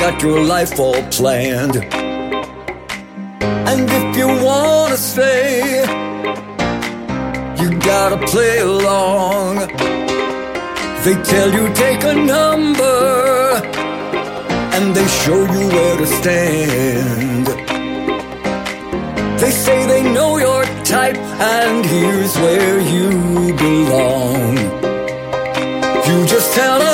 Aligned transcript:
Got 0.00 0.22
your 0.22 0.42
life 0.42 0.78
all 0.78 1.02
planned. 1.10 1.76
And 3.70 3.88
if 3.98 4.16
you 4.16 4.28
wanna 4.44 4.96
stay, 4.96 5.82
you 7.60 7.68
gotta 7.80 8.18
play 8.26 8.58
along. 8.58 9.56
They 11.04 11.16
tell 11.22 11.50
you 11.52 11.64
take 11.74 12.04
a 12.04 12.14
number, 12.14 13.62
and 14.74 14.94
they 14.96 15.06
show 15.22 15.40
you 15.54 15.68
where 15.74 15.96
to 15.96 16.06
stand. 16.06 17.46
They 19.40 19.50
say 19.50 19.86
they 19.86 20.02
know 20.02 20.38
your 20.38 20.64
type, 20.84 21.16
and 21.56 21.84
here's 21.86 22.34
where 22.44 22.78
you 22.80 23.10
belong. 23.54 24.56
You 26.06 26.26
just 26.26 26.52
tell 26.54 26.78
them. 26.78 26.93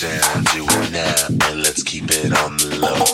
down, 0.00 0.44
do 0.52 0.66
it 0.68 0.92
now, 0.92 1.48
and 1.48 1.62
let's 1.62 1.82
keep 1.82 2.04
it 2.10 2.32
on 2.36 2.58
the 2.58 2.76
low. 2.76 3.04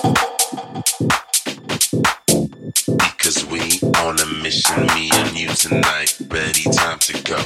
Because 2.98 3.44
we 3.46 3.78
on 3.98 4.18
a 4.18 4.26
mission, 4.42 4.86
me 4.86 5.10
and 5.14 5.38
you 5.38 5.48
tonight, 5.48 6.18
ready, 6.28 6.64
time 6.64 6.98
to 6.98 7.22
go. 7.22 7.36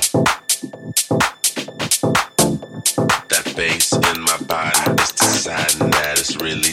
That 3.28 3.52
bass 3.54 3.92
in 3.92 4.22
my 4.22 4.38
body 4.46 5.02
is 5.02 5.12
deciding 5.12 5.90
that 5.90 6.18
it's 6.18 6.36
really 6.36 6.72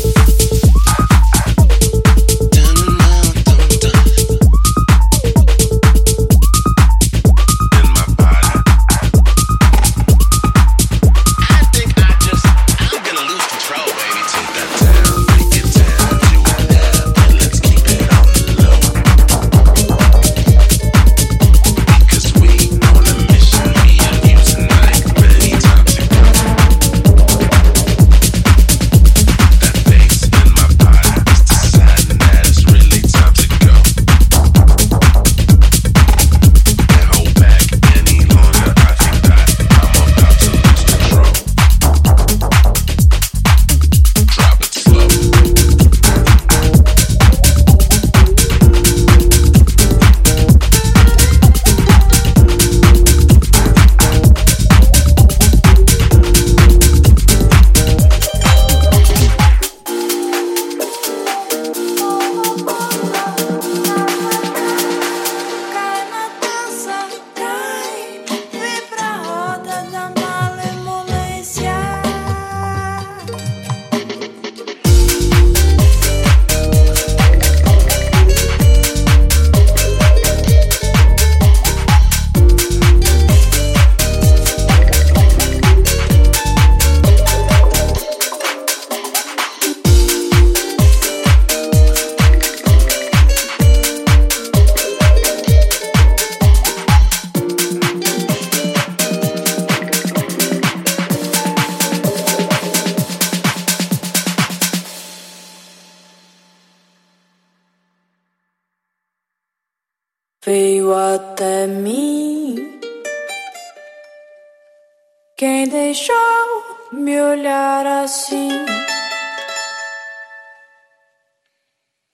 me 116.91 117.21
olhar 117.21 117.85
assim. 117.85 118.49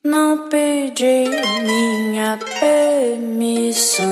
Não 0.04 0.48
pedi 0.50 1.26
minha 1.64 2.40
permissão. 2.60 4.06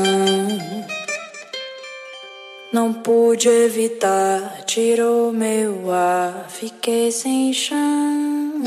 Não 2.73 2.91
pude 2.91 3.47
evitar, 3.47 4.63
tirou 4.65 5.31
meu 5.31 5.91
ar, 5.91 6.47
fiquei 6.49 7.11
sem 7.11 7.53
chão. 7.53 8.63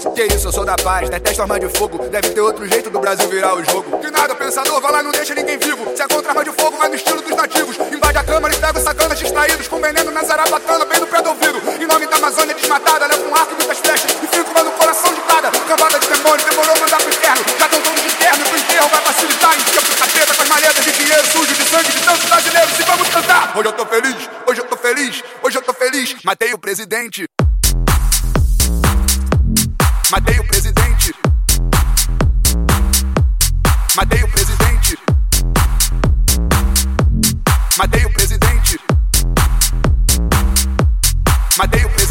Que 0.00 0.24
isso, 0.34 0.48
eu 0.48 0.52
sou 0.52 0.64
da 0.64 0.76
paz, 0.76 1.10
detesto 1.10 1.42
arma 1.42 1.60
de 1.60 1.68
fogo. 1.68 1.98
Deve 2.08 2.30
ter 2.30 2.40
outro 2.40 2.66
jeito 2.66 2.88
do 2.88 2.98
Brasil 2.98 3.28
virar 3.28 3.54
o 3.54 3.62
jogo. 3.62 3.98
Que 3.98 4.10
nada, 4.10 4.34
pensador, 4.34 4.80
vai 4.80 4.92
lá 4.92 5.02
não 5.02 5.12
deixa 5.12 5.34
ninguém 5.34 5.58
vivo. 5.58 5.84
Se 5.94 6.02
é 6.02 6.08
contra 6.08 6.30
arma 6.30 6.42
de 6.42 6.50
fogo, 6.52 6.78
vai 6.78 6.88
no 6.88 6.94
estilo 6.94 7.20
dos 7.20 7.36
nativos. 7.36 7.76
Invade 7.76 8.16
a 8.16 8.24
câmara 8.24 8.54
e 8.54 8.56
pega 8.56 8.80
sacanas 8.80 9.18
distraídos. 9.18 9.68
Com 9.68 9.78
veneno 9.78 10.10
na 10.10 10.22
zarabatana, 10.22 10.86
bem 10.86 11.00
no 11.00 11.06
pé 11.06 11.20
do 11.20 11.28
ouvido. 11.28 11.60
Em 11.78 11.86
nome 11.86 12.06
da 12.06 12.16
Amazônia 12.16 12.54
desmatada, 12.54 13.06
leva 13.06 13.28
um 13.28 13.34
arco 13.34 13.52
e 13.52 13.56
muitas 13.56 13.78
flechas. 13.78 14.10
E 14.22 14.26
fico 14.26 14.64
no 14.64 14.70
coração 14.72 15.12
de 15.12 15.20
cada 15.20 15.50
cavada 15.50 15.98
de 15.98 16.06
demônio. 16.08 16.46
Demorou 16.46 16.80
mandar 16.80 16.96
pro 16.96 17.08
inferno, 17.10 17.44
já 17.58 17.68
tão 17.68 17.80
todos 17.82 18.00
de 18.00 18.08
inferno 18.08 18.44
Pro 18.44 18.58
enterro 18.58 18.88
vai 18.88 19.00
facilitar 19.02 19.54
em 19.54 19.62
pro 19.62 19.96
capeta 19.96 20.34
com 20.34 20.42
as 20.42 20.48
maletas 20.48 20.84
de 20.84 20.92
dinheiro 20.92 21.26
sujo 21.26 21.54
de 21.54 21.64
sangue 21.68 21.92
de 21.92 22.00
tantos 22.00 22.24
brasileiros. 22.24 22.80
E 22.80 22.82
vamos 22.84 23.08
cantar! 23.10 23.52
Hoje 23.54 23.68
eu 23.68 23.72
tô 23.72 23.84
feliz, 23.84 24.30
hoje 24.48 24.60
eu 24.60 24.64
tô 24.64 24.76
feliz, 24.78 25.24
hoje 25.42 25.58
eu 25.58 25.62
tô 25.62 25.74
feliz. 25.74 26.16
Matei 26.24 26.54
o 26.54 26.58
presidente. 26.58 27.26
Matei 30.10 30.40
o 30.40 30.44
presidente. 30.44 31.14
Matei 33.94 34.24
o 34.24 34.28
presidente. 34.28 34.98
Matei 37.78 38.04
o 38.04 38.12
presidente. 38.12 38.80
Matei 41.56 41.84
o 41.84 41.90
presidente. 41.90 42.09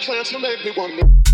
plans 0.00 0.30
to 0.30 0.38
make 0.38 0.64
me 0.64 0.70
want 0.70 0.98
to. 0.98 1.29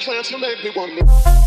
plans 0.00 0.28
to 0.28 0.38
make 0.38 0.64
me 0.64 0.70
want 0.70 0.98
to. 0.98 1.39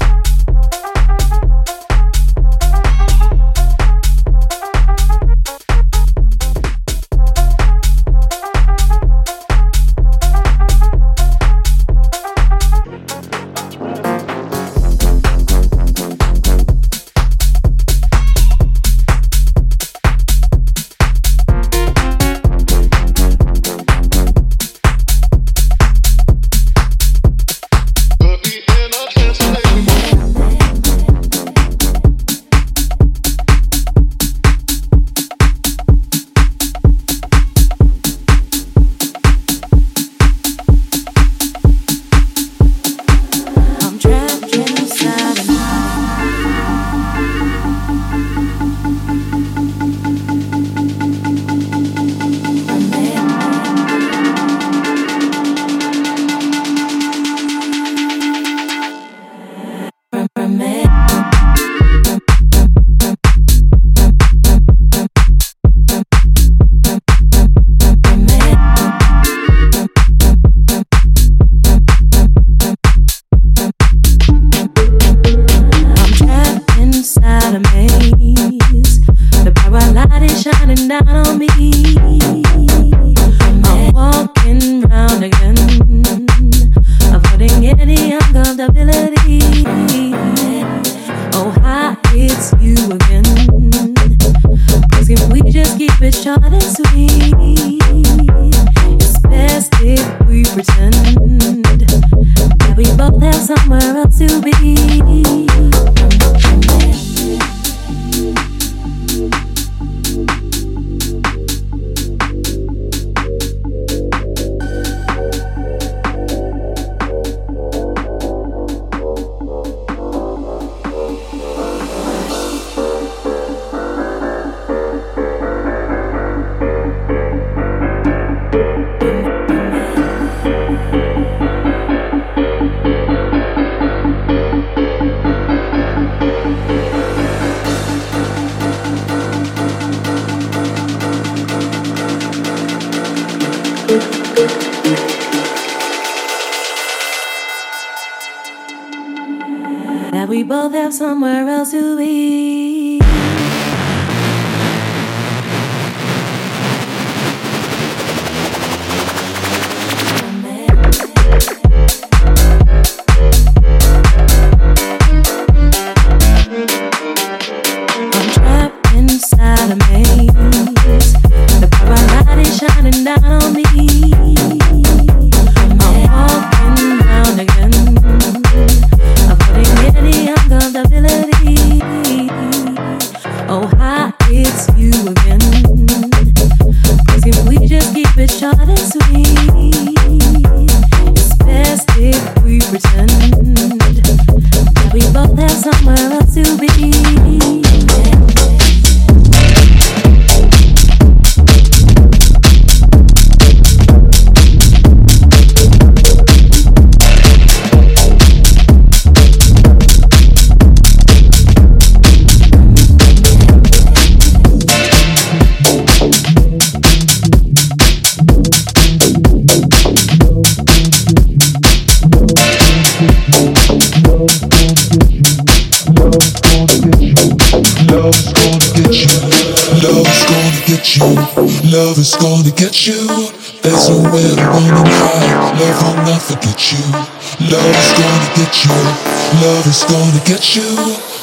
Love 239.43 239.67
is 239.67 239.83
gonna 239.83 240.23
get 240.23 240.55
you. 240.55 240.63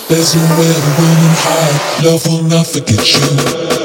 There's 0.08 0.36
nowhere 0.36 0.74
to 0.74 0.90
run 1.00 1.18
and 1.24 1.36
hide. 1.40 2.04
Love 2.04 2.26
will 2.26 2.42
not 2.42 2.66
forget 2.66 3.00
you. 3.16 3.79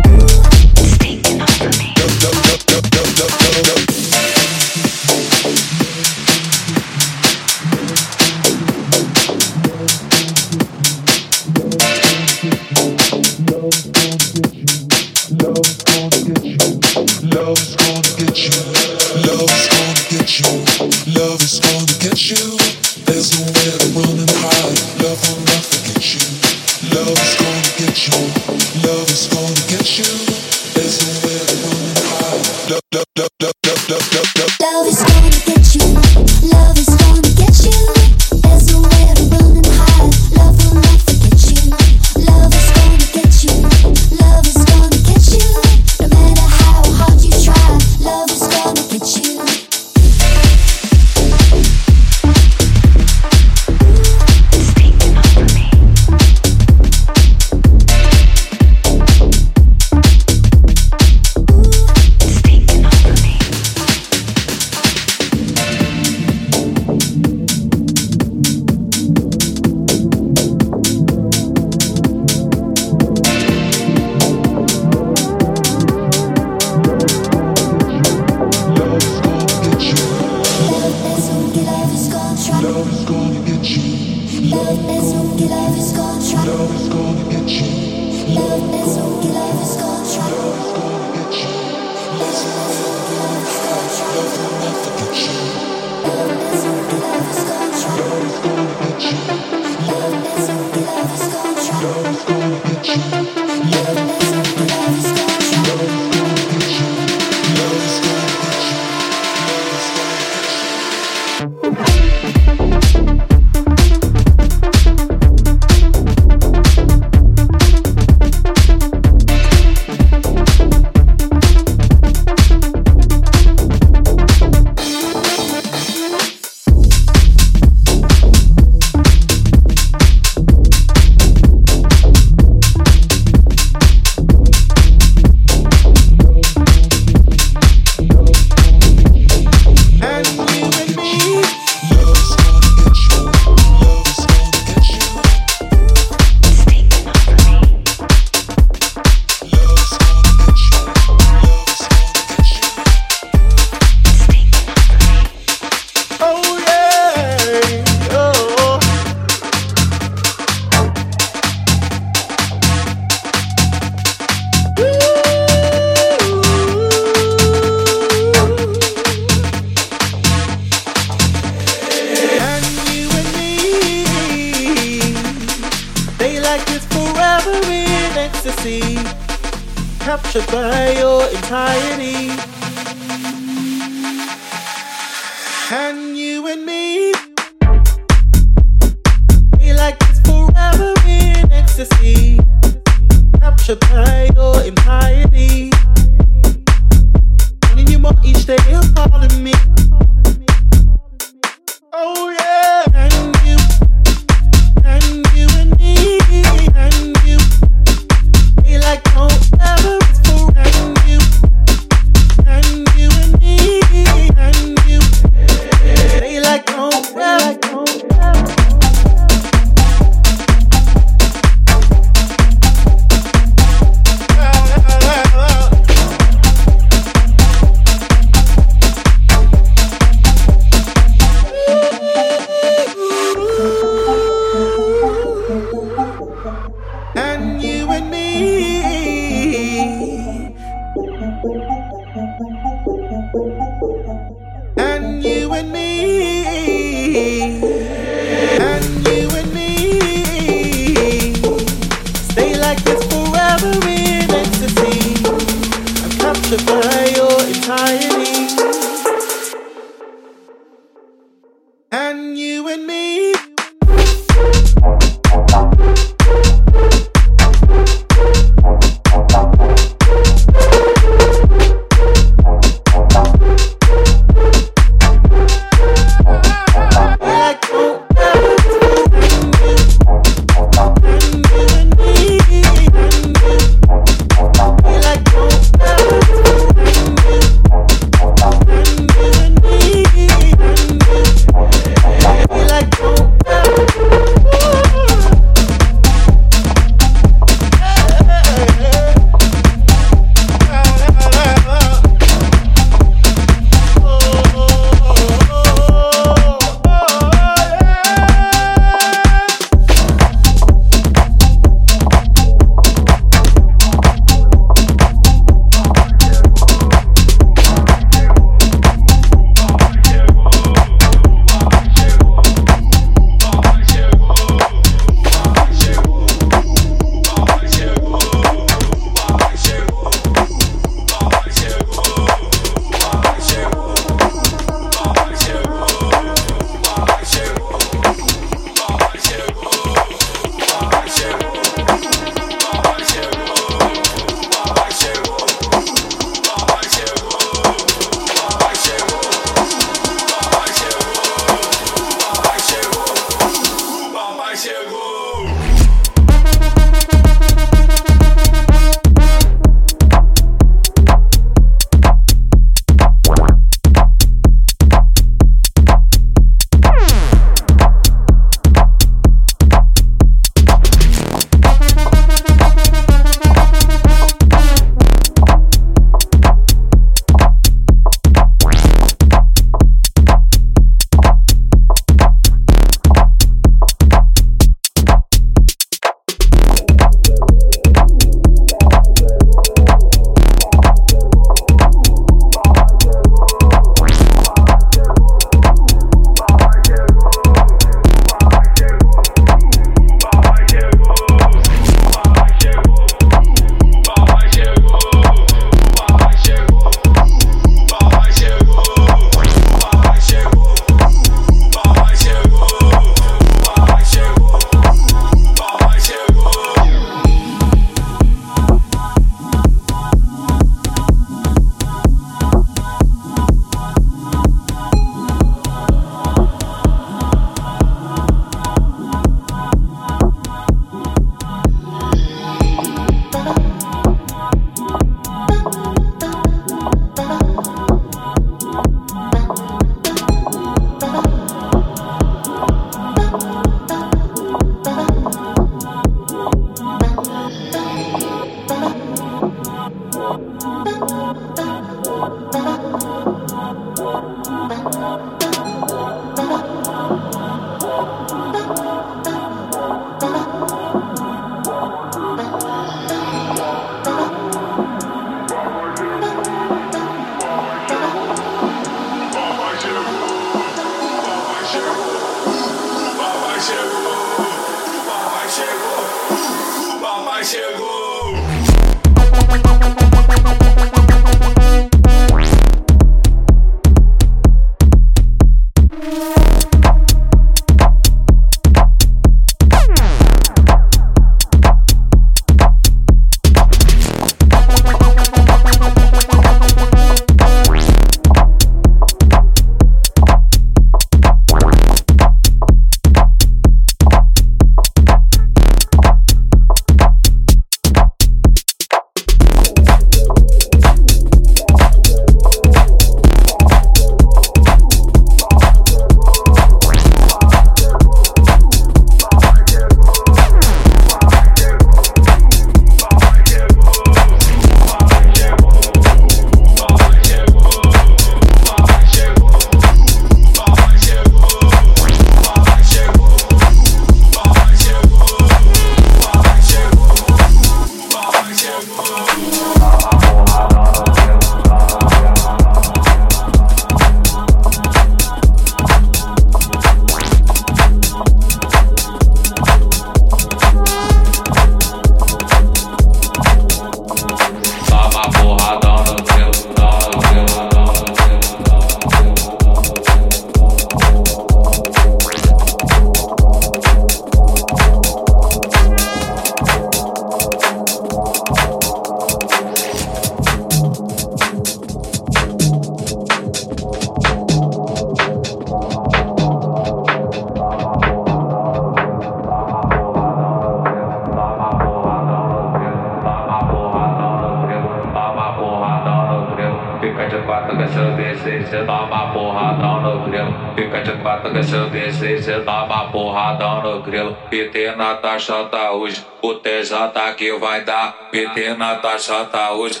Vai 597.66 597.80
dar. 597.82 598.28
PT 598.30 598.74
Natasha 598.74 599.44
tá 599.46 599.72
hoje. 599.72 600.00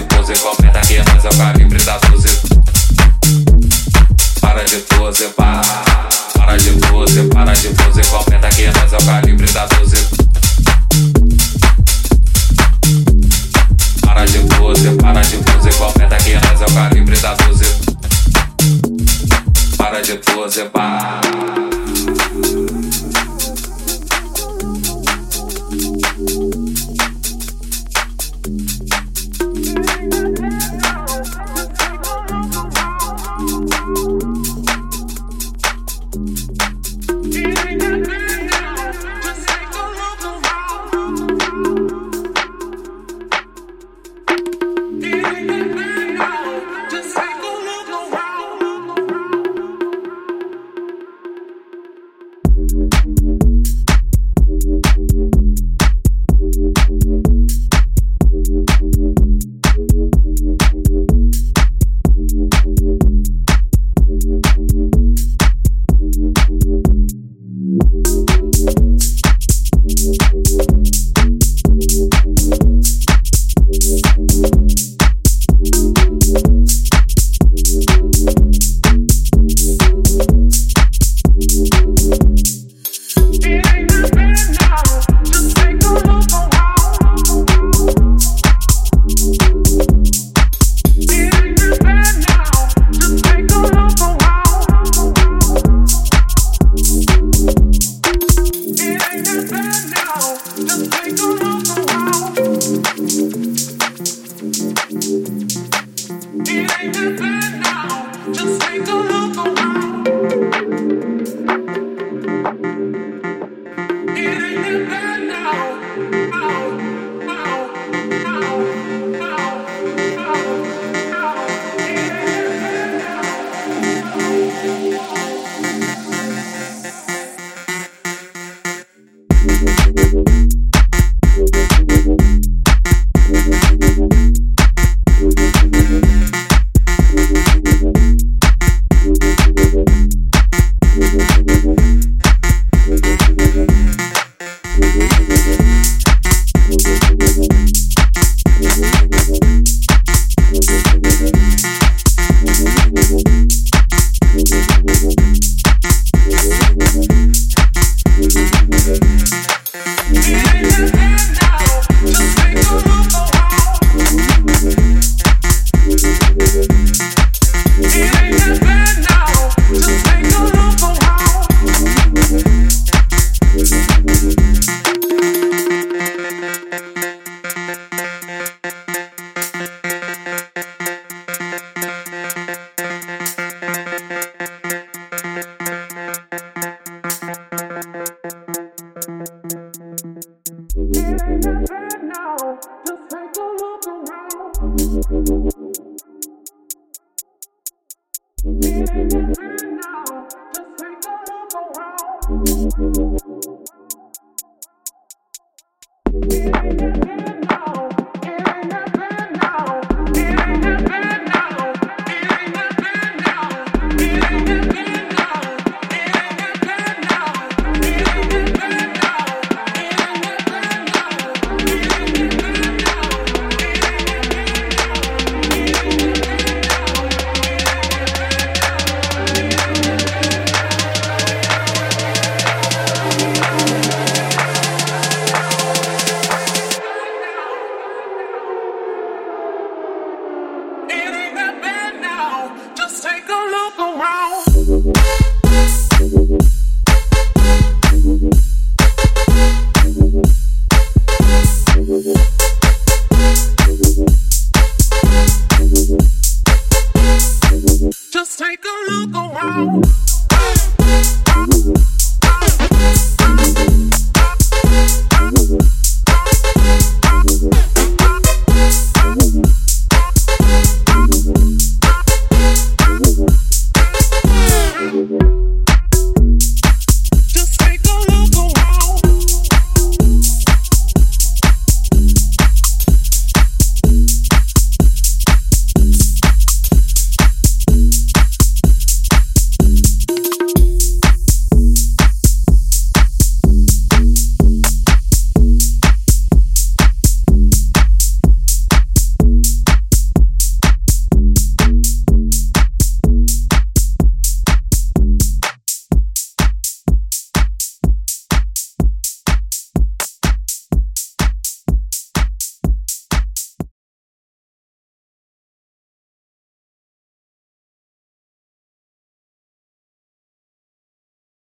de 0.00 0.14
pose, 0.14 0.34
completa 0.34 0.80
que 0.80 0.98
nós 0.98 1.24
é 1.24 1.28
o 1.28 1.36
calibre 1.36 1.82
da 1.82 1.98
dose. 1.98 2.28
Para 4.40 4.64
de 4.64 4.76
pose, 4.76 5.28
para. 5.28 5.62
Para 6.34 6.56
de 6.56 6.70
pose, 6.70 7.22
para 7.24 7.52
de 7.52 7.68
pose, 7.68 8.02
completa 8.10 8.48
que 8.48 8.66
nós 8.66 8.92
é 8.92 8.96
o 8.96 9.04
calibre 9.04 9.46
da 9.52 9.66
dose. 9.66 9.96
Para 14.02 14.24
de 14.24 14.38
pose, 14.38 14.90
para 14.92 15.22
de 15.22 15.36
pose, 15.36 15.78
completa 15.78 16.16
que 16.16 16.34
nós 16.34 16.60
é 16.60 16.64
o 16.64 16.74
calibre 16.74 17.16
da 17.18 17.34
dose. 17.34 17.64
Para 19.76 20.00
de 20.00 20.14
pose, 20.14 20.64
para. 20.64 21.59